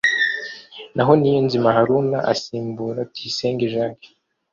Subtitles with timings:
[0.95, 4.09] naho Niyonzima Haruna asimbura Tuyisenge Jacques